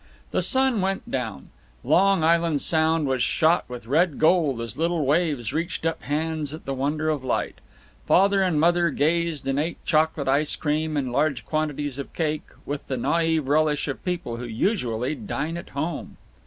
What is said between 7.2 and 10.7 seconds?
light. Father and Mother gazed and ate chocolate ice